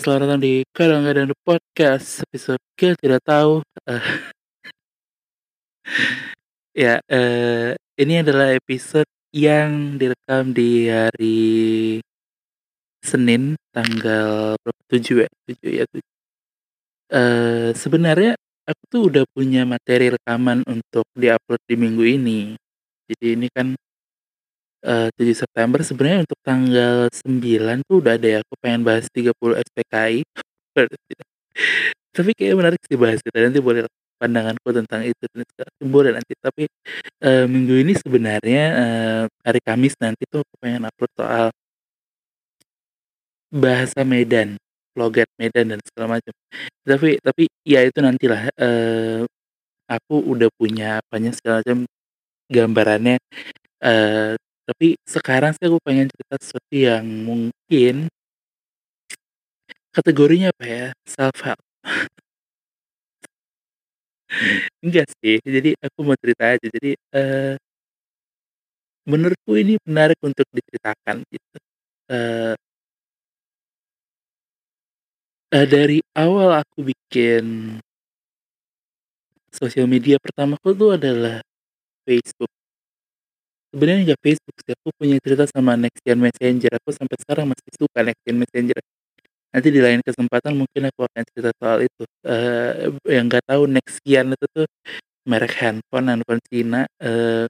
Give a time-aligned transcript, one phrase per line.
[0.00, 3.60] Selamat datang di Kadang-Kadang Podcast episode ke tidak tahu.
[6.72, 12.00] Ya, eh, ini adalah episode yang direkam di hari
[13.04, 14.80] Senin tanggal berapa?
[14.88, 15.28] 7 ya?
[15.44, 16.00] 7 ya, 7.
[17.12, 22.40] Eh, sebenarnya aku tuh udah punya materi rekaman untuk diupload di minggu ini.
[23.04, 23.76] Jadi ini kan
[24.84, 29.56] eh, 7 September sebenarnya untuk tanggal 9 tuh udah ada ya aku pengen bahas 30
[29.60, 30.20] SPKI.
[32.16, 33.36] Tapi kayaknya menarik sih bahas itu.
[33.38, 33.82] Nanti boleh
[34.20, 35.44] pandanganku tentang itu dan
[35.88, 36.32] boleh nanti.
[36.38, 36.64] Tapi
[37.24, 41.48] eh, minggu ini sebenarnya eh, hari Kamis nanti tuh aku pengen upload soal
[43.50, 44.54] bahasa Medan,
[44.94, 46.32] logat Medan dan segala macam.
[46.86, 49.22] Tapi tapi ya itu nantilah eh,
[49.90, 51.86] aku udah punya apanya segala macam
[52.50, 53.16] gambarannya.
[53.84, 54.34] Eh,
[54.70, 58.06] tapi sekarang sih aku pengen cerita sesuatu yang mungkin
[59.94, 60.86] kategorinya apa ya?
[61.06, 61.60] Self help.
[64.84, 66.66] Enggak sih, jadi aku mau cerita aja.
[66.66, 67.54] Jadi eh,
[69.08, 71.56] menurutku ini menarik untuk diceritakan gitu.
[72.10, 72.54] Eh,
[75.54, 77.78] eh, dari awal aku bikin
[79.50, 81.42] sosial media pertamaku tuh adalah
[82.06, 82.50] Facebook.
[83.70, 86.70] Sebenarnya nggak Facebook sih, aku punya cerita sama Nextgen Messenger.
[86.82, 88.80] Aku sampai sekarang masih suka Nextgen Messenger.
[89.54, 92.04] Nanti di lain kesempatan mungkin aku akan cerita soal itu.
[92.26, 94.66] Eh, yang nggak tahu Nextgen itu tuh
[95.30, 96.86] merek handphone, handphone Cina.
[97.02, 97.46] Eh,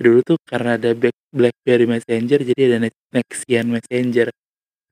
[0.00, 4.28] dulu tuh karena ada Black- BlackBerry Messenger, jadi ada Nex- Nextgen Messenger.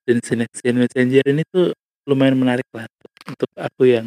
[0.09, 1.73] Dan si Nextgen Messenger ini tuh
[2.09, 2.87] lumayan menarik lah
[3.29, 4.07] untuk, aku yang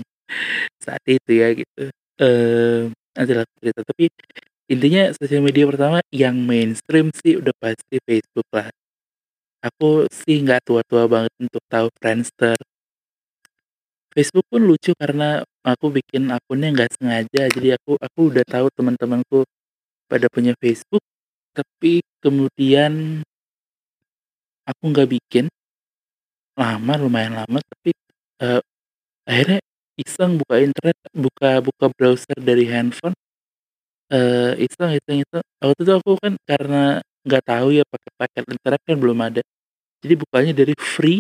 [0.81, 1.83] saat itu ya gitu.
[2.21, 2.81] Eh,
[3.17, 3.81] nanti lah cerita.
[3.87, 4.05] Tapi
[4.69, 8.69] intinya sosial media pertama yang mainstream sih udah pasti Facebook lah.
[9.65, 12.55] Aku sih nggak tua-tua banget untuk tahu Friendster.
[14.13, 19.45] Facebook pun lucu karena aku bikin akunnya nggak sengaja, jadi aku aku udah tahu teman-temanku
[20.09, 21.03] pada punya Facebook,
[21.53, 23.21] tapi kemudian
[24.65, 25.45] aku nggak bikin
[26.57, 27.93] lama, lumayan lama, tapi
[28.41, 28.61] eh,
[29.29, 29.59] akhirnya
[29.99, 33.15] iseng buka internet, buka buka browser dari handphone,
[34.13, 35.37] eh, iseng iseng itu.
[35.61, 39.41] Waktu itu aku kan karena nggak tahu ya pakai paket internet kan belum ada,
[40.03, 41.19] jadi bukanya dari free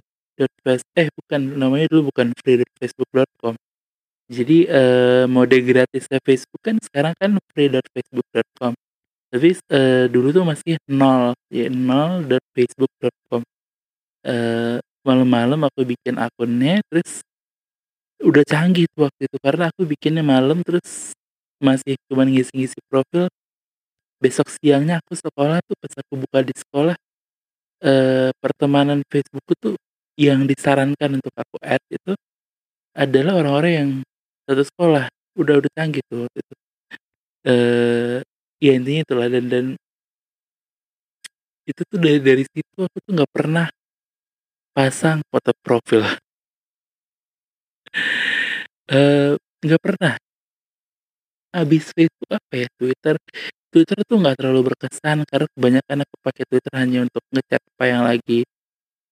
[0.95, 3.55] eh bukan namanya dulu bukan free.facebook.com
[4.31, 8.73] jadi eh, mode gratisnya Facebook kan sekarang kan free.facebook.com
[9.29, 13.41] tapi eh, dulu tuh masih nol ya nol.facebook.com
[14.23, 17.23] eh, malam-malam aku bikin akunnya terus
[18.23, 21.15] udah canggih tuh waktu itu karena aku bikinnya malam terus
[21.59, 23.27] masih cuma ngisi-ngisi profil
[24.19, 26.95] besok siangnya aku sekolah tuh pas aku buka di sekolah
[27.83, 29.75] eh, pertemanan Facebookku tuh
[30.19, 32.13] yang disarankan untuk aku add itu
[32.95, 33.89] adalah orang-orang yang
[34.43, 35.07] satu sekolah
[35.39, 36.55] udah udah canggih tuh waktu itu.
[37.47, 38.17] Eh
[38.59, 39.65] ya intinya itulah dan dan
[41.69, 43.67] itu tuh dari dari situ aku tuh nggak pernah
[44.75, 46.03] pasang foto profil.
[48.89, 50.17] Eh nggak pernah
[51.53, 53.15] habis Facebook apa ya Twitter.
[53.69, 58.01] Twitter tuh nggak terlalu berkesan karena kebanyakan aku pakai Twitter hanya untuk ngechat apa yang
[58.05, 58.39] lagi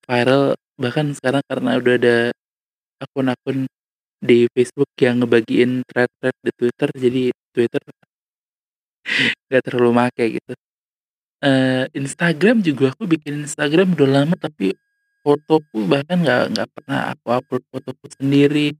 [0.06, 0.44] viral.
[0.78, 2.18] Bahkan sekarang karena udah ada
[3.02, 3.70] akun-akun
[4.18, 7.82] di Facebook yang ngebagiin thread-thread di Twitter jadi Twitter
[9.50, 10.54] nggak terlalu make gitu.
[11.46, 14.74] Eh Instagram juga aku bikin Instagram udah lama tapi
[15.22, 18.74] fotoku bahkan nggak nggak pernah aku upload fotoku sendiri.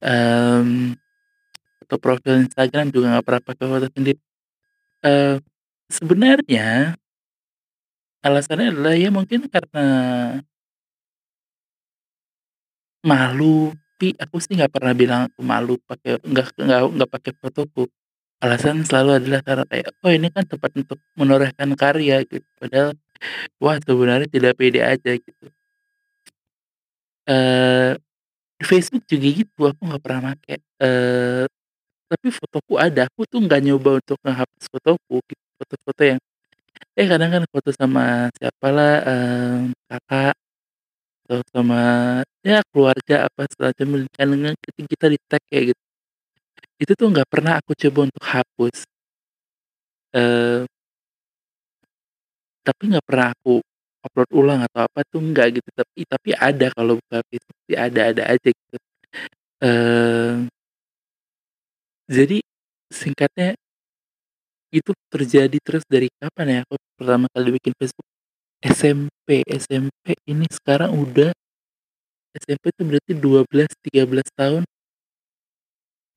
[0.00, 0.96] Em,
[1.90, 4.20] foto profil Instagram juga nggak pernah pakai foto sendiri.
[5.02, 5.36] Eh
[5.90, 6.94] sebenarnya
[8.22, 9.84] alasannya adalah ya mungkin karena
[13.02, 17.84] malu tapi aku sih nggak pernah bilang aku malu pakai nggak nggak nggak pakai fotoku.
[18.40, 22.48] Alasan selalu adalah karena kayak oh ini kan tempat untuk menorehkan karya gitu.
[22.56, 22.96] Padahal
[23.60, 25.46] wah sebenarnya tidak pede aja gitu.
[27.28, 27.92] Eh
[28.56, 30.58] di Facebook juga gitu aku nggak pernah pakai.
[30.80, 31.44] Eh
[32.10, 36.20] tapi fotoku ada aku tuh nggak nyoba untuk ngehapus fotoku gitu foto-foto yang
[36.98, 39.60] eh kadang kan foto sama siapalah em,
[39.90, 40.34] kakak
[41.28, 41.80] atau sama
[42.46, 45.82] ya keluarga apa semacam kan ketika kita di tag kayak gitu
[46.80, 48.88] itu tuh nggak pernah aku coba untuk hapus.
[50.12, 50.66] Eh
[52.66, 53.60] tapi nggak pernah aku
[54.04, 58.22] upload ulang atau apa tuh enggak gitu tapi tapi ada kalau buka Facebook sih ada-ada
[58.32, 58.76] aja gitu.
[59.64, 60.34] Eh
[62.10, 62.42] jadi
[62.90, 63.54] singkatnya
[64.70, 68.06] itu terjadi terus dari kapan ya aku pertama kali bikin Facebook
[68.62, 71.30] SMP SMP ini sekarang udah
[72.38, 74.62] SMP itu berarti 12, 13 tahun.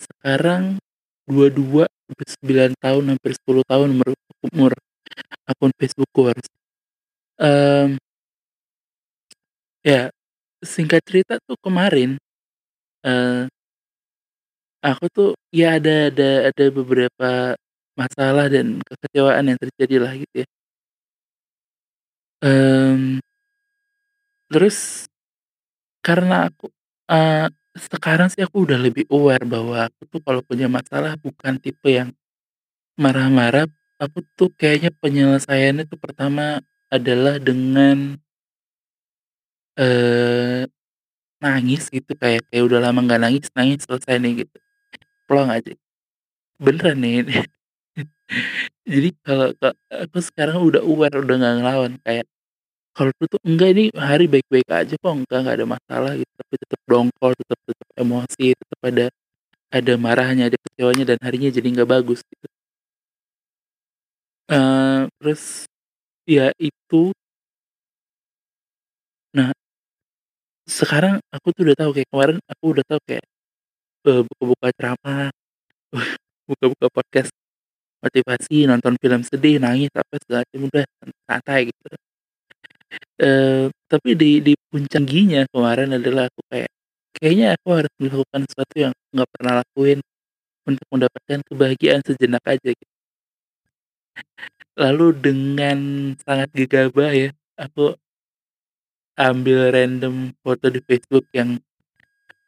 [0.01, 0.77] Sekarang
[1.25, 4.09] 22, hampir 9 tahun, hampir 10 tahun umur
[4.51, 4.71] umur
[5.49, 6.47] akun Facebook-ku harus.
[7.41, 7.97] Mmm
[9.83, 10.07] ya,
[10.63, 12.15] singkat cerita tuh kemarin,
[13.05, 13.52] eee
[14.85, 17.29] aku tuh ya ada ada ada beberapa
[17.99, 20.47] masalah dan kekecewaan yang terjadi lah gitu ya.
[22.43, 23.19] Mmm,
[24.51, 25.07] terus
[26.03, 26.69] karena aku,
[27.09, 27.47] eee,
[27.77, 32.09] sekarang sih aku udah lebih aware bahwa aku tuh kalau punya masalah bukan tipe yang
[32.99, 33.67] marah-marah,
[34.01, 38.17] aku tuh kayaknya penyelesaiannya tuh pertama adalah dengan
[39.77, 40.65] eee,
[41.43, 44.57] nangis gitu kayak kayak udah lama nggak nangis, nangis selesai nih gitu,
[45.29, 45.73] plong aja.
[46.61, 47.25] Beneran nih.
[48.93, 49.53] Jadi kalau
[49.91, 52.25] aku sekarang udah aware, udah nggak ngelawan kayak
[52.97, 56.55] kalau dulu tuh enggak ini hari baik-baik aja kok, enggak nggak ada masalah gitu, tapi
[56.61, 59.05] tetep dongkol, tetep tetep emosi, tetep ada
[59.73, 62.47] ada marahnya, ada kecewanya, dan harinya jadi nggak bagus gitu.
[64.51, 65.63] Eee, terus
[66.27, 67.13] ya itu
[69.33, 69.53] Nah
[70.67, 73.25] sekarang aku tuh udah tahu kayak kemarin aku udah tahu kayak,
[74.07, 75.27] eee, buka-buka ceramah,
[76.49, 77.31] buka-buka podcast
[78.03, 80.85] motivasi, nonton film sedih, nangis, apa segala macam, udah
[81.29, 81.87] santai gitu.
[83.21, 86.69] Eee, tapi di di puncak giginya kemarin adalah aku kayak,
[87.17, 89.99] kayaknya aku harus melakukan sesuatu yang nggak pernah lakuin
[90.69, 92.93] untuk mendapatkan kebahagiaan sejenak aja gitu.
[94.77, 95.79] Lalu dengan
[96.25, 97.93] sangat gegabah ya, aku
[99.17, 101.61] ambil random foto di Facebook yang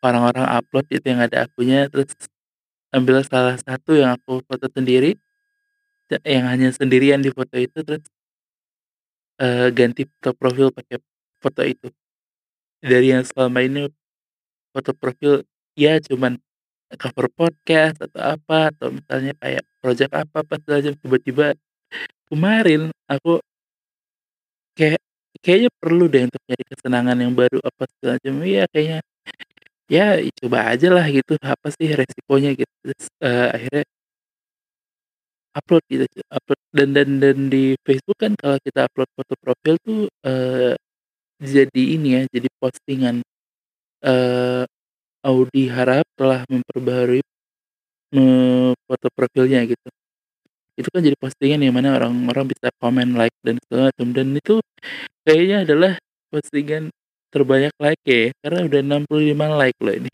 [0.06, 2.14] orang-orang upload itu yang ada akunya, terus
[2.96, 5.18] ambil salah satu yang aku foto sendiri,
[6.26, 8.06] yang hanya sendirian di foto itu, terus
[9.42, 10.98] eee, ganti foto profil pakai
[11.44, 11.88] foto itu.
[12.84, 13.90] Dari yang selama ini
[14.76, 15.44] foto profil,
[15.80, 16.40] ya cuman
[17.02, 21.56] cover podcast atau apa, atau misalnya kayak project apa, pas aja tiba-tiba
[22.30, 23.42] kemarin aku
[24.78, 25.00] kayak
[25.40, 29.00] kayaknya perlu deh untuk nyari kesenangan yang baru, apa segala macam, iya kayaknya
[29.92, 33.86] ya coba ajalah gitu, apa sih resikonya gitu, terus, eee, akhirnya
[35.56, 36.04] upload gitu,
[36.36, 40.76] upload dan dan dan di Facebook kan kalau kita upload foto profil tuh, eee,
[41.44, 43.24] jadi ini ya, jadi postingan,
[44.06, 44.64] eee,
[45.26, 47.22] Audi Harap telah memperbaharui,
[48.16, 49.88] eee, foto profilnya gitu.
[50.80, 54.56] Itu kan jadi postingan yang mana orang-orang bisa komen, like, dan segala macam, dan itu
[55.28, 55.94] kayaknya adalah
[56.34, 56.90] postingan
[57.36, 60.12] terbanyak like-nya ya, karena udah 65 like loh ini.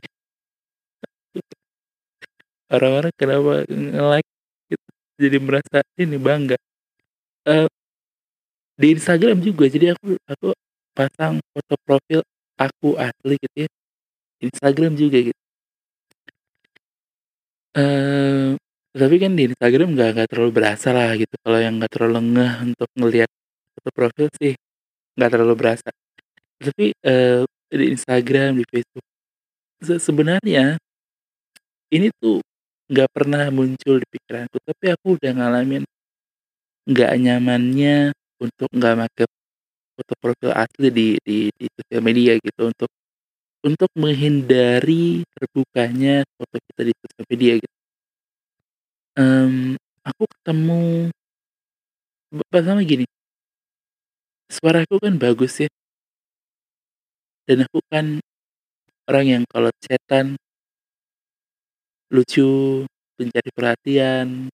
[2.75, 4.29] Orang-orang kenapa nge-like
[4.71, 4.87] gitu,
[5.21, 6.57] jadi merasa ini, bangga.
[7.47, 7.69] Eee
[8.79, 10.47] di Instagram juga, jadi aku aku
[10.95, 12.19] pasang foto profil
[12.55, 13.69] aku asli gitu ya,
[14.43, 15.39] Instagram juga gitu.
[17.75, 18.59] Eee,
[18.91, 22.53] tapi kan di Instagram nggak nggak terlalu berasa lah gitu, kalau yang nggak terlalu ngeh
[22.75, 23.29] untuk ngelihat
[23.79, 24.53] foto profil sih,
[25.17, 25.89] nggak terlalu berasa.
[26.61, 27.41] Tapi, eee,
[27.73, 29.05] di Instagram, di Facebook,
[29.83, 30.77] se sebenarnya
[31.91, 32.39] ini tuh
[32.87, 35.83] nggak pernah muncul di pikiranku, tapi aku udah ngalamin
[36.89, 38.09] nggak nyamannya
[38.41, 39.23] untuk nggak make
[39.97, 42.89] foto profil asli di di di sosial media gitu, untuk
[43.65, 47.67] untuk menghindari terbukanya foto kita di sosial media gitu.
[49.19, 49.75] Mmm,
[50.07, 51.11] aku ketemu
[52.51, 53.03] pertama gini
[54.49, 55.69] suaraku kan bagus ya.
[57.51, 58.23] Dan aku kan
[59.11, 60.39] orang yang kalau chat-an
[62.11, 62.83] lucu,
[63.15, 64.51] pencari perhatian.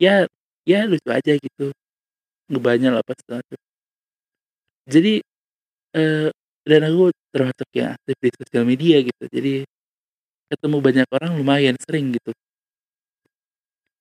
[0.00, 0.26] Ya
[0.62, 1.74] ya lucu aja gitu,
[2.50, 3.58] ngebanyol apa segala macam.
[4.86, 5.18] Jadi,
[5.96, 6.28] eee,
[6.68, 9.52] dan aku termasuk yang aktif di sosial media gitu, jadi
[10.52, 12.32] ketemu banyak orang lumayan sering gitu.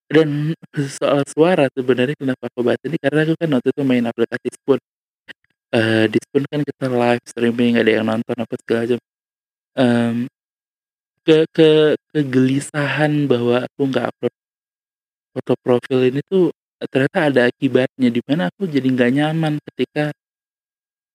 [0.09, 0.55] Dan
[0.99, 4.79] soal suara sebenarnya kenapa aku bahas ini, karena aku kan waktu itu main aplikasi Spoon.
[5.73, 8.99] Eee, di Spoon kan kita live streaming, ada yang nonton apa segala macam.
[9.77, 10.15] Mmm,
[11.27, 11.69] ke ke
[12.15, 14.31] kegelisahan bahwa aku nggak upload
[15.35, 16.51] foto profil ini tuh,
[16.91, 20.13] ternyata ada akibatnya, di mana aku jadi nggak nyaman ketika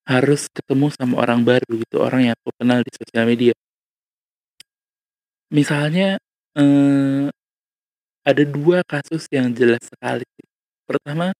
[0.06, 3.54] harus ketemu sama orang baru gitu, orang yang aku kenal di sosial media.
[5.50, 6.18] Misalnya,
[6.58, 7.28] eee,
[8.26, 10.26] ada 2 kasus yang jelas sekali.
[10.88, 11.34] Pertama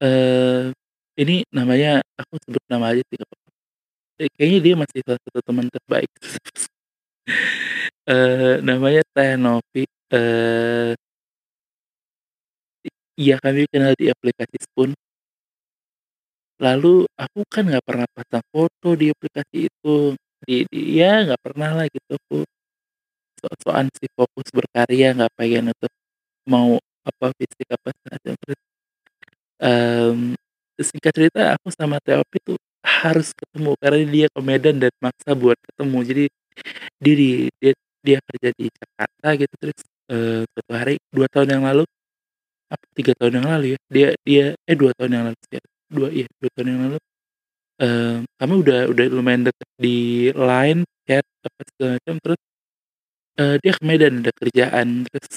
[0.00, 0.72] eee,
[1.20, 3.48] ini namanya aku sebut nama aja sih nggak papa.
[4.22, 6.10] E kayaknya dia masih salah satu teman terbaik.
[8.08, 10.96] Eee, namanya Teh Novi, eee
[12.86, 12.90] I
[13.22, 14.90] iya kami kenal di aplikasi Spoon.
[16.60, 20.12] Lalu aku kan nggak pernah pasang foto di aplikasi itu,
[20.44, 22.44] di di ya nggak pernah lah gitu aku
[23.42, 25.92] sok-sokan sih fokus berkarya, nggak pengen untuk
[26.48, 27.90] mau apa fisik apa
[28.24, 28.58] terus,
[29.62, 30.39] mmm,
[30.86, 35.98] singkat cerita aku sama TOP tuh harus ketemu karena dia ke dan maksa buat ketemu.
[36.08, 36.24] Jadi
[37.02, 37.28] dia di
[37.62, 37.72] dia
[38.06, 39.80] dia kerja di Jakarta gitu, terus,
[40.12, 41.84] eee, suatu hari 2 tahun yang lalu,
[42.72, 46.08] apa 3 tahun yang lalu ya, dia dia eh 2 tahun yang lalu ya, 2
[46.14, 46.98] iya 2 tahun yang lalu,
[47.82, 49.96] eee, kami udah udah lumayan deket di
[50.36, 52.40] line, chat, apa segala macam, terus,
[53.40, 55.34] eee, dia ke Medan ada kerjaan, terus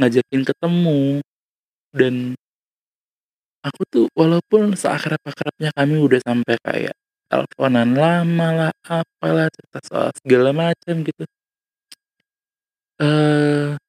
[0.00, 1.02] ngajakin ketemu
[1.96, 2.14] dan
[3.66, 6.94] aku tuh walaupun seakrab-akrabnya kami udah sampai kayak
[7.30, 11.24] teleponan lama lah, apalah, cerita soal segala macam gitu.
[13.00, 13.80] Eee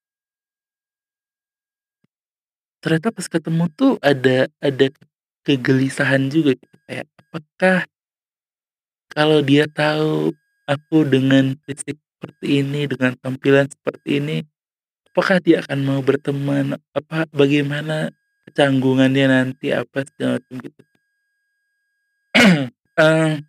[2.81, 4.85] ternyata pas ketemu tuh ada ada
[5.45, 7.85] kegelisahan juga gitu, kayak apakah
[9.13, 10.31] kalau dia tahu
[10.65, 14.37] aku dengan fisik seperti ini, dengan tampilan seperti ini,
[15.11, 16.77] apakah dia akan mau berteman?
[16.95, 18.13] Apa bagaimana
[18.47, 20.81] kecanggungannya nanti, apa segala macam gitu.
[22.99, 23.43] Eee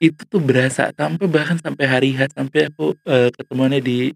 [0.00, 4.14] itu tuh berasa sampai bahkan sampai hari H, sampai aku, eee, ketemuannya di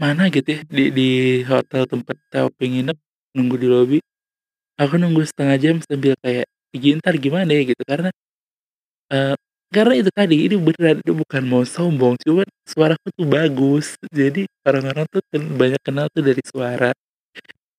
[0.00, 1.06] mana gitu ya, di di
[1.48, 2.96] hotel tempat TOP nginep,
[3.32, 3.96] nunggu di lobi.
[4.80, 6.46] Aku nunggu setengah jam sambil kayak,
[6.76, 6.80] "Ih,
[7.20, 8.10] gimana ya?" Gitu, karena,
[9.12, 9.34] eee,
[9.76, 13.86] karena itu tadi, ini beneran, ini bukan mau sombong, cuman suaraku tuh bagus.
[14.10, 15.20] Jadi orang-orang tuh
[15.60, 16.90] banyak kenal tuh dari suara.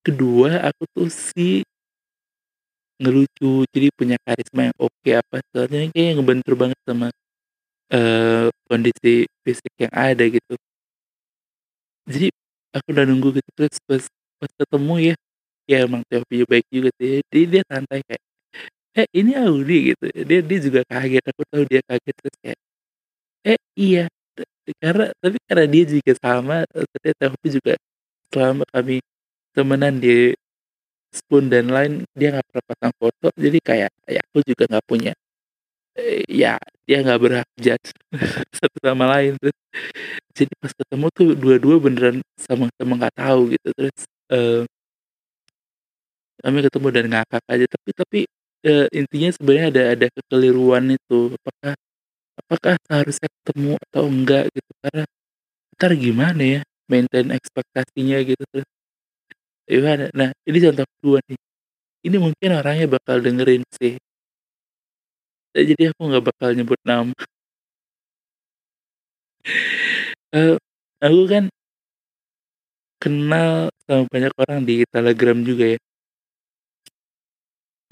[0.06, 1.64] Kedua, aku tuh si
[3.02, 7.08] ngelucu, jadi punya karisma yang oke, apa soalnya kayaknya ngebentur banget sama,
[7.94, 10.56] eee, kondisi fisik yang ada gitu.
[12.08, 12.32] Jadi
[12.72, 14.04] aku udah nunggu gitu, terus pas
[14.40, 15.14] pas ketemu ya,
[15.72, 18.24] ya emang TOP-nya baik juga sih, jadi dia santai kayak,
[18.98, 20.06] "Eh, ini Audy?" Gitu.
[20.30, 22.60] Dia dia juga kaget, aku tahu dia kaget, terus kayak,
[23.48, 24.04] "Eh, iya."
[24.84, 27.74] Karena tapi karena dia juga sama, katanya TOP juga
[28.34, 28.96] selama kami
[29.56, 30.34] temenan di
[31.16, 35.12] Spoon dan Line, dia nggak pernah pasang foto, jadi kayak ya aku juga nggak punya,
[36.00, 37.90] eee, ya dia nggak berhak judge
[38.60, 39.36] satu sama lain.
[39.42, 39.58] Terus
[40.38, 44.00] jadi pas ketemu tuh dua-dua beneran sama-sama nggak tahu gitu, terus,
[44.34, 44.66] eee
[46.44, 48.20] kami ketemu dan ngakak aja, tapi tapi,
[48.68, 51.74] eee, intinya sebenarnya ada ada kekeliruan itu, apakah
[52.42, 55.04] apakah seharusnya ketemu atau enggak gitu, karena
[55.76, 58.68] entar gimana ya maintain ekspektasinya gitu, terus
[59.70, 60.04] gimana.
[60.16, 61.40] Nah, ini contoh kedua nih,
[62.08, 64.00] ini mungkin orangnya bakal dengerin sih.
[65.56, 67.14] Eee, jadi aku nggak bakal nyebut nama.
[70.34, 70.58] Eee,
[71.06, 71.48] aku kan
[73.02, 75.80] kenal sama banyak orang di Telegram juga ya.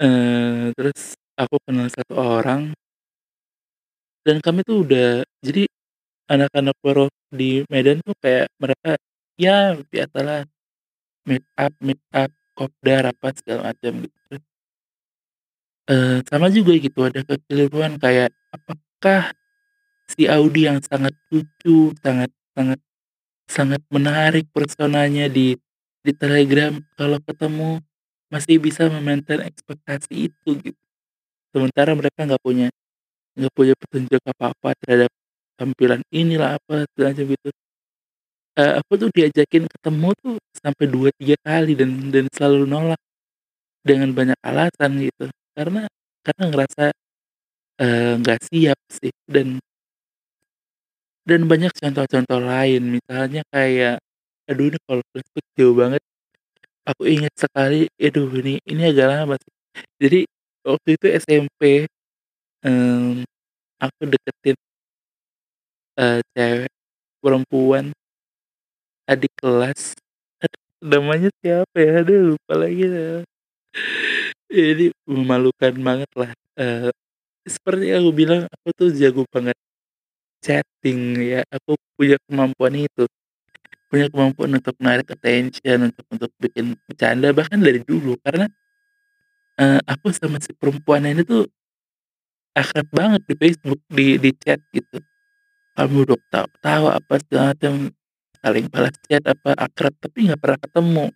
[0.00, 2.76] Eee, terus aku kenal satu orang
[4.26, 5.70] dan kami tuh udah jadi
[6.30, 8.98] anak-anak Waro di Medan tuh kayak mereka
[9.38, 10.46] ya biasalah
[11.28, 14.42] meet up meet up, kopdar, apa segala macam gitu.
[15.88, 19.30] Eee, sama juga gitu, ada kekeliruan kayak apakah
[20.10, 22.80] si Audy yang sangat lucu, sangat sangat
[23.48, 25.54] sangat menarik personanya di
[26.02, 27.84] di Telegram, kalau ketemu
[28.32, 30.78] masih bisa me-maintain ekspektasi itu gitu.
[31.54, 32.68] Sementara mereka nggak punya
[33.38, 35.10] nggak punya petunjuk apa-apa terhadap
[35.60, 37.50] tampilan inilah, apa macam gitu.
[38.56, 43.00] Eee, aku tuh diajakin ketemu tuh sampai 2, 3 kali dan dan selalu nolak
[43.84, 45.86] dengan banyak alasan gitu, karena
[46.26, 46.84] karena ngerasa,
[47.82, 49.60] eee, nggak siap sih dan
[51.26, 53.98] dan banyak contoh-contoh lain, misalnya kayak
[54.46, 55.98] aduh ini kalau flashback jauh banget,
[56.88, 59.34] aku ingat sekali, aduh ini ini agak lama.
[60.02, 60.26] Jadi
[60.66, 61.86] waktu itu SMP,
[62.64, 63.24] mmm,
[63.82, 64.56] aku deketin
[65.98, 66.68] eee, cewek,
[67.22, 67.94] perempuan
[69.08, 69.94] adik kelas,
[70.42, 70.58] aduh
[70.98, 72.02] namanya siapa ya?
[72.02, 73.22] Aduh lupa lagi saya.
[74.50, 76.94] Ini memalukan banget lah, eee,
[77.48, 79.56] seperti aku bilang, aku tuh jago banget
[80.44, 83.04] chatting ya, aku punya kemampuan itu,
[83.90, 88.46] punya kemampuan untuk menarik attention, untuk untuk bikin bercanda, bahkan dari dulu karena
[89.58, 91.48] eee, aku sama si perempuan ini tuh
[92.56, 94.96] akrab banget di Facebook, di di chat gitu.
[95.76, 97.74] Kami udah ketawa-ketawa, apa segala macam,
[98.42, 101.06] saling balas chat, apa, akrab, tapi nggak pernah ketemu.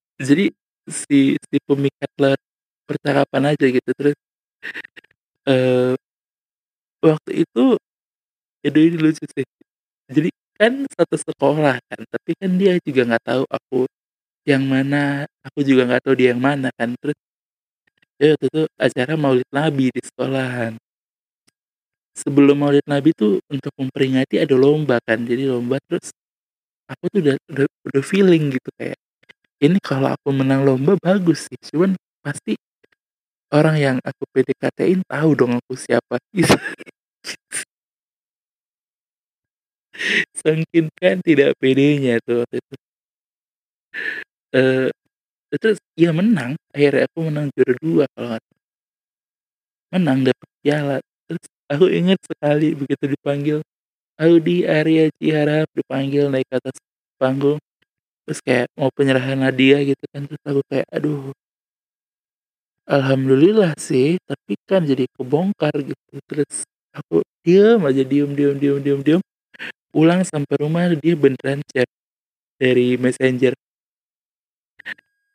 [0.28, 0.46] Jadi
[0.90, 2.40] si si pemikat lewat
[2.88, 4.16] percakapan aja gitu, terus
[5.46, 5.96] eee,
[7.02, 7.74] waktu itu
[8.66, 9.46] aduh ini lucu sih,
[10.12, 10.30] jadi
[10.62, 13.78] kan satu sekolah kan, tapi kan dia juga nggak tahu aku
[14.48, 16.90] yang mana aku juga nggak tahu dia yang mana kan.
[17.02, 17.18] Terus
[18.20, 20.72] ya waktu itu acara maulid nabi di sekolahan.
[22.12, 26.12] Sebelum maulid nabi tuh untuk memperingati ada lomba kan jadi lomba terus
[26.90, 28.98] aku tuh udah udah, udah feeling gitu kayak
[29.64, 32.56] ini kalau aku menang lomba bagus sih cuman pasti
[33.52, 36.18] orang yang aku PDKT-in tahu dong aku siapa.
[36.36, 36.56] Gitu
[40.40, 42.74] Saking kan tidak pedenya tuh waktu itu.
[44.52, 44.92] Eee,
[45.60, 48.44] terus ya menang, akhirnya aku menang juara 2 kalau nggak.
[49.92, 50.96] Menang dapet piala,
[51.28, 53.58] terus aku inget sekali begitu dipanggil,
[54.20, 56.76] "Audy Arya Ciharap," dipanggil naik ke atas
[57.20, 57.60] panggung,
[58.24, 61.34] terus kayak mau penyerahan hadiah gitu kan, terus aku kayak, aduh.
[62.90, 69.00] Alhamdulillah sih, tapi kan jadi kebongkar gitu, terus aku diem aja, diem diem diem diem
[69.06, 69.20] diem,
[69.92, 71.88] pulang sampai rumah dia beneran chat
[72.60, 73.54] dari Messenger.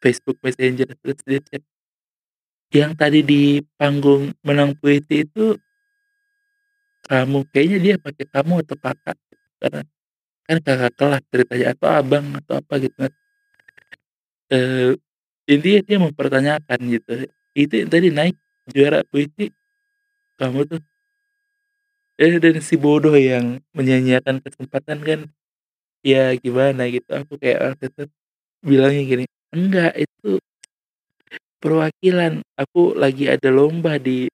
[0.04, 1.64] Facebook Messenger, terus dia chat,
[2.76, 3.42] "Yang tadi di
[3.80, 5.58] panggung menang puisi itu"
[7.06, 9.18] "kamu?" Kayaknya dia pakai kamu atau kakak,
[9.62, 9.82] karena
[10.48, 13.14] kan kakak kelas ceritanya atau abang atau apa gitu kan.
[14.54, 14.96] Eee,
[15.52, 17.14] intinya dia mempertanyakan gitu,
[17.58, 18.36] "Itu tadi naik
[18.72, 19.52] juara puisi
[20.40, 20.82] kamu tuh?"
[22.20, 25.20] Eh, dan si bodoh yang menyia-nyiakan kesempatan kan,
[26.02, 28.04] ya gimana gitu, aku kayak waktu itu
[28.64, 30.40] bilangnya gini, "Enggak, itu
[31.64, 34.30] perwakilan, aku lagi ada lomba di,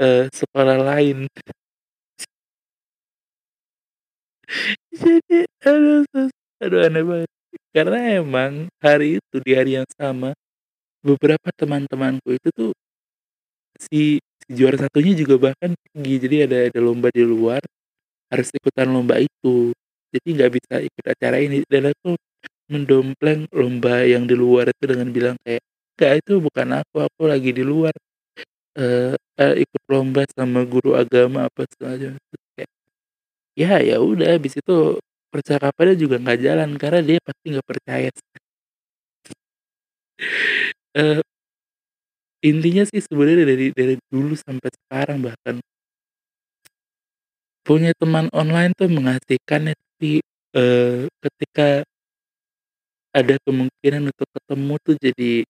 [0.00, 1.28] eee, sekolah lain."
[4.92, 6.04] Jadi aduh
[6.62, 7.30] aduh aneh banget.
[7.72, 8.52] Karena emang
[8.84, 10.32] hari itu, di hari yang sama,
[11.04, 12.72] beberapa teman-temanku itu tuh
[13.80, 17.62] si juara satunya juga bahkan pergi, jadi ada ada lomba di luar,
[18.32, 19.72] harus ikutan lomba itu.
[20.14, 22.16] Jadi nggak bisa ikut acara ini, dan aku
[22.72, 25.62] mendompleng lomba yang di luar itu dengan bilang kayak,
[25.98, 27.94] "Enggak, itu bukan aku, aku lagi di luar,
[28.78, 32.16] eee eee, ikut lomba sama guru agama," apa segala
[32.58, 32.70] kayak,
[33.58, 34.98] ya ya udah habis itu
[35.34, 38.28] percakapannya juga nggak jalan, karena dia pasti nggak percaya sih.
[42.42, 45.62] Intinya sih sebenarnya dari dari dulu sampai sekarang bahkan
[47.66, 50.18] punya teman online tuh mengasihkan ya, tapi,
[50.58, 51.86] eee, ketika
[53.12, 55.44] ada kemungkinan untuk ketemu tuh jadi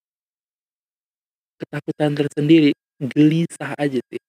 [1.60, 2.70] ketakutan tersendiri,
[3.12, 4.20] gelisah aja sih.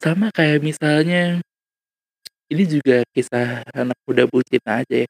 [0.00, 1.44] Sama kayak misalnya
[2.50, 5.08] ini juga kisah anak muda bucin aja ya,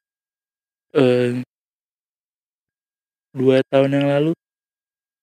[0.97, 1.45] eee
[3.35, 4.33] 2 tahun yang lalu,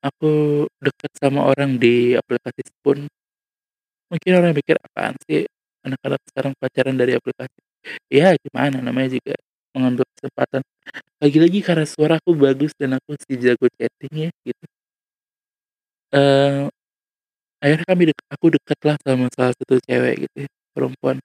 [0.09, 3.09] aku deket sama orang di aplikasi Spoon.
[4.11, 5.43] Mungkin orang mikir, "Apaan sih
[5.83, 7.59] anak-anak sekarang pacaran dari aplikasi?"
[8.11, 9.35] Ya gimana, namanya juga
[9.75, 10.61] mengambil kesempatan.
[11.23, 14.65] Lagi-lagi karena suaraku bagus dan aku si jago chatting ya, gitu.
[16.13, 16.71] Eee,
[17.63, 21.21] akhirnya kami dek aku deketlah sama salah satu cewek gitu ya, perempuan.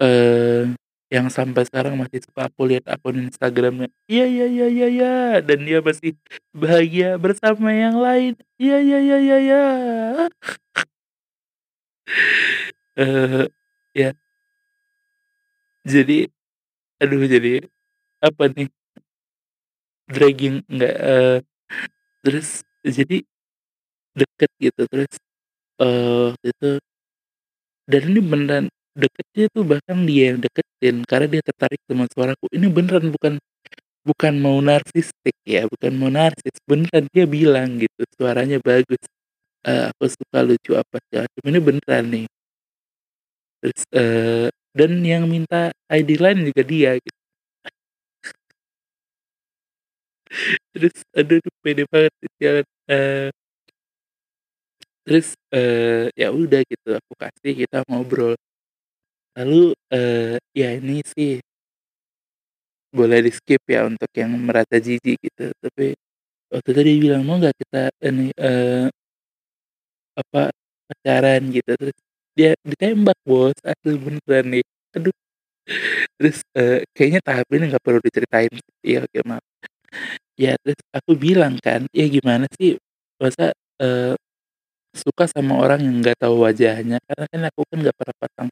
[0.00, 0.76] Eee,
[1.12, 5.08] yang sampai sekarang masih suka aku lihat akun Instagram-nya, "Iya iya iya iya iya,"
[5.46, 6.18] dan dia masih
[6.50, 9.60] bahagia bersama yang lain, "Iya iya iya iya iya."
[12.96, 13.48] Eee,
[13.94, 14.16] ya.
[15.84, 16.24] Jadi
[17.02, 17.64] aduh jadi,
[18.24, 18.68] apa nih
[20.08, 21.36] dragging enggak, eee,
[22.24, 22.48] terus
[22.86, 23.24] jadi
[24.18, 25.12] deket gitu, terus,
[25.80, 26.80] waktu itu
[27.88, 28.66] dan ini beneran
[28.96, 32.46] deketnya tuh bahkan dia yang deketin, karena dia tertarik sama suaraku.
[32.56, 33.34] Ini beneran bukan
[34.08, 39.02] bukan mau narsistik ya, bukan mau narsis, beneran dia bilang gitu, "Suaranya bagus,
[39.66, 42.26] eee, aku suka, lucu," apa segala macam, ini beneran nih.
[43.62, 47.18] Terus, eee, dan yang minta ID LINE juga dia gitu.
[50.74, 53.30] Terus aduh pede banget sih sialan, eee
[55.06, 58.34] terus, eee, ya udah gitu aku kasih, kita ngobrol.
[59.36, 61.44] Lalu, eee, ya ini sih
[62.94, 65.98] boleh di-skip ya untuk yang merasa jijik gitu, tapi
[66.52, 68.92] waktu itu dia bilang, "Mau nggak kita ini, eee"
[70.16, 70.48] "apa,
[70.88, 71.96] pacaran?" Gitu, terus
[72.36, 74.64] dia ditembak Bos, asli beneran nih.
[74.96, 75.12] Aduh.
[76.20, 78.48] Terus, eee, kayaknya tahap ini nggak perlu diceritain,
[78.80, 79.44] iya oke maaf.
[80.40, 82.76] Ya terus aku bilang kan, "Ya gimana sih,
[83.22, 84.16] masa, eee,
[84.96, 88.48] suka sama orang yang nggak tahu wajahnya?" Karena kan aku kan nggak pernah pasang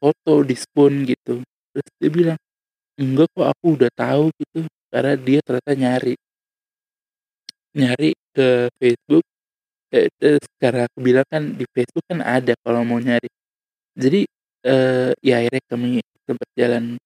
[0.00, 1.42] foto di Spoon gitu.
[1.74, 2.38] Terus dia bilang,
[3.00, 4.60] "Enggak kok, aku udah tahu," gitu,
[4.92, 6.14] karena dia ternyata nyari.
[7.76, 9.24] Nyari ke Facebook,
[9.94, 13.28] eee, terus karena aku bilang kan di Facebook kan ada kalau mau nyari.
[13.98, 14.26] Jadi,
[14.66, 16.96] eee, ya akhirnya kami sempet jalan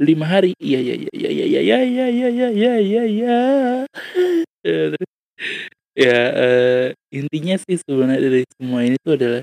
[0.00, 3.38] lima hari iya iya iya iya iya iya iya iya iya iya iya iya
[5.98, 9.42] ya uh, intinya sih sebenarnya dari semua ini tuh adalah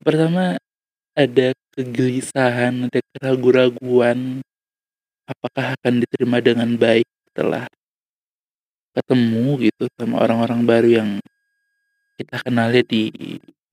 [0.00, 0.56] pertama
[1.16, 4.44] ada kegelisahan ada keraguan-raguan
[5.24, 7.64] apakah akan diterima dengan baik setelah
[8.92, 11.10] ketemu gitu sama orang-orang baru yang
[12.16, 13.12] kita kenalnya di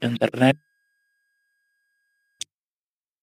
[0.04, 0.60] internet?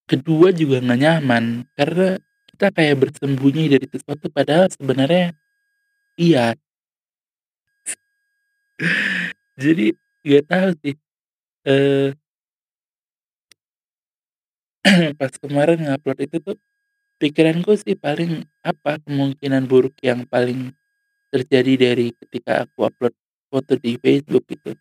[0.08, 1.44] Kedua juga nggak nyaman
[1.76, 2.18] karena
[2.50, 5.32] kita kayak bersembunyi dari sesuatu padahal sebenarnya
[6.20, 6.56] iya.
[9.62, 9.92] Jadi
[10.24, 10.94] gak tahu sih
[11.68, 12.12] eh
[15.20, 16.56] pas kemarin ngupload itu tuh
[17.20, 20.72] pikiranku sih paling apa kemungkinan buruk yang paling
[21.32, 23.14] terjadi dari ketika aku upload
[23.50, 24.72] foto di Facebook itu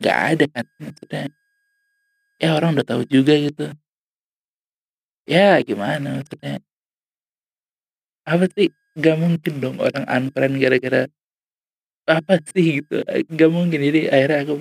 [0.00, 1.22] nggak ada kan maksudnya.
[2.40, 3.72] Ya orang udah tahu juga gitu.
[5.26, 6.62] Ya gimana maksudnya?
[8.26, 8.70] Apa sih?
[8.98, 11.08] Nggak mungkin dong orang unfriend gara-gara
[12.06, 13.02] apa sih gitu?
[13.32, 13.80] Nggak mungkin.
[13.82, 14.54] Jadi akhirnya aku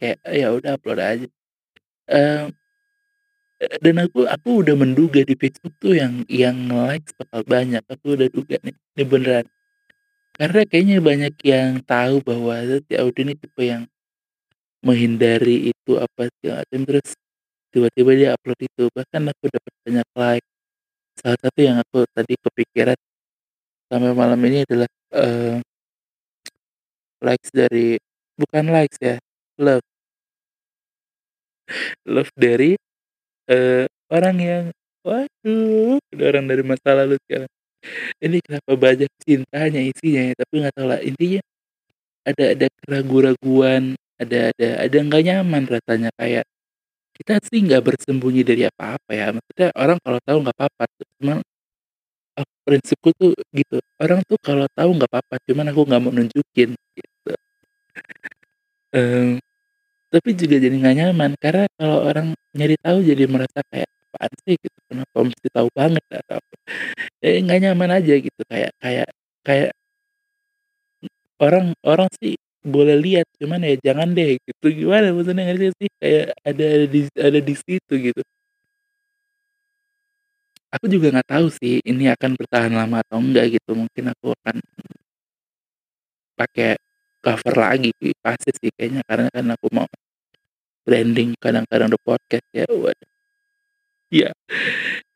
[0.00, 1.26] kayak ya udah upload aja
[3.58, 7.82] dan aku aku udah menduga di Facebook tuh yang yang like bakal banyak.
[7.90, 9.46] Aku udah duga nih ini beneran.
[10.38, 13.90] Karena kayaknya banyak yang tahu bahwa si Audi ini tipe yang
[14.86, 16.80] menghindari itu apa sih macam.
[16.86, 17.08] Terus
[17.74, 18.84] tiba-tiba dia upload itu.
[18.94, 20.46] Bahkan aku dapat banyak like.
[21.18, 22.98] Salah satu yang aku tadi kepikiran
[23.90, 24.86] sampai malam ini adalah
[25.18, 25.58] uh,
[27.18, 27.98] likes dari
[28.38, 29.18] bukan likes ya
[29.58, 29.82] love.
[32.06, 32.78] Love dari
[33.48, 34.64] uh, orang yang
[35.06, 37.50] waduh orang dari masa lalu sekarang
[38.24, 41.00] ini kenapa banyak cintanya isinya ya tapi nggak tahu lah.
[41.02, 41.40] Intinya
[42.26, 43.84] ada ada keraguan-raguan
[44.18, 46.10] ada ada ada nggak nyaman rasanya.
[46.18, 46.44] Kayak
[47.16, 49.26] kita sih nggak bersembunyi dari apa-apa ya.
[49.34, 50.84] Maksudnya orang kalau tahu nggak apa-apa
[51.18, 51.38] cuman
[52.66, 53.78] prinsipku tuh gitu.
[54.02, 57.32] Orang tuh kalau tahu nggak apa-apa cuman aku nggak mau nunjukin gitu.
[58.92, 59.38] Um,
[60.12, 64.54] tapi juga jadi nggak nyaman karena kalau orang nyari tahu jadi merasa kayak apaan sih?
[64.56, 64.78] gitu.
[64.88, 66.54] Kenapa mesti tahu banget atau apa?
[67.24, 69.08] Ya nggak nyaman aja gitu kayak kayak
[69.46, 69.70] kayak
[71.38, 72.34] orang orang sih
[72.66, 74.66] boleh lihat cuman ya jangan deh gitu.
[74.74, 75.88] Gimana maksudnya ngerti sih?
[76.00, 78.22] Kayak ada di ada di situ gitu.
[80.74, 83.72] Aku juga nggak tahu sih ini akan bertahan lama atau enggak gitu.
[83.72, 84.56] Mungkin aku akan
[86.38, 86.78] pakai
[87.24, 87.90] cover lagi
[88.22, 89.88] pasti sih kayaknya karena kan aku mau
[90.86, 92.66] branding kadang-kadang di podcast ya.
[92.68, 93.10] Waduh.
[94.08, 94.30] Ya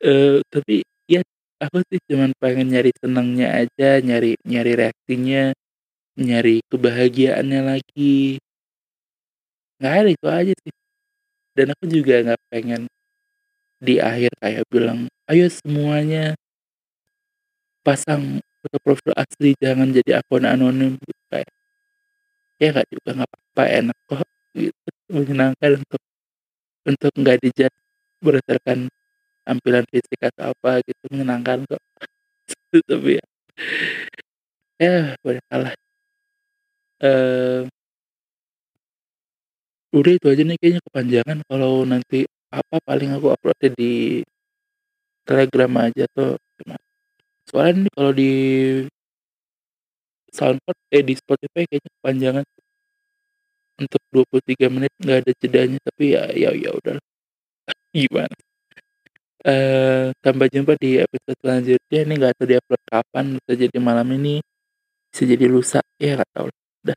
[0.04, 1.24] uh, tapi ya
[1.62, 5.56] aku sih cuman pengen nyari senangnya aja nyari nyari reaksinya
[6.20, 8.36] nyari kebahagiaannya lagi.
[9.80, 10.74] Nggak ada itu aja sih.
[11.56, 12.88] Dan aku juga nggak pengen
[13.82, 16.38] di akhir kayak bilang ayo semuanya
[17.82, 20.94] pasang foto profil asli jangan jadi akun anonim
[22.62, 24.88] ya nggak juga nggak apa-apa enak kok gitu.
[25.10, 26.02] Menyenangkan untuk
[26.86, 27.72] untuk nggak dijat
[28.22, 28.78] berdasarkan
[29.42, 31.02] tampilan fisik atau apa gitu.
[31.10, 31.82] Menyenangkan kok.
[32.88, 33.24] Tapi ya
[34.82, 35.74] ya boleh kalah
[37.06, 37.62] uh,
[39.92, 41.38] udah itu aja nih kayaknya kepanjangan.
[41.50, 42.18] Kalau nanti
[42.54, 44.22] apa paling aku upload di
[45.26, 46.38] Telegram aja tuh.
[47.50, 48.30] Soalnya nih kalau di
[50.32, 52.44] SoundCloud eh di Spotify kayaknya kepanjangan.
[53.82, 56.96] Untuk 23 menit nggak ada jedanya tapi ya ya ya udah
[57.96, 58.36] gimana?
[59.42, 62.00] Uh, sampai jumpa di episode selanjutnya.
[62.06, 64.40] Ini nggak tahu diupload kapan bisa jadi malam ini
[65.12, 65.80] bisa jadi lusa.
[66.00, 66.96] Ya nggak tahu udah